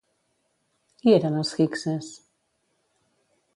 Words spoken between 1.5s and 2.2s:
hikses?